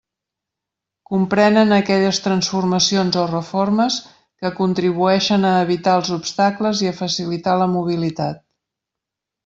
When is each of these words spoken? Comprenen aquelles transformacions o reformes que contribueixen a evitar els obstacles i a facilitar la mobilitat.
Comprenen 1.09 1.75
aquelles 1.75 2.19
transformacions 2.27 3.19
o 3.23 3.25
reformes 3.33 3.99
que 4.15 4.53
contribueixen 4.63 5.49
a 5.51 5.55
evitar 5.69 5.97
els 6.01 6.13
obstacles 6.19 6.83
i 6.87 6.93
a 6.95 6.99
facilitar 7.05 7.59
la 7.65 7.73
mobilitat. 7.79 8.43